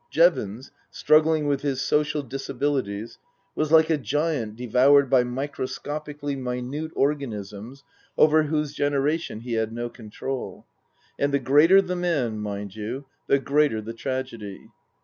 [0.09, 3.19] Jevons, struggling with his social disabilities,
[3.53, 7.83] was like a giant devoured by microscopic ally minute organisms
[8.17, 10.65] over whose generation he had no control.
[11.19, 14.71] And the greater the man, mind you, the greater the tragedy.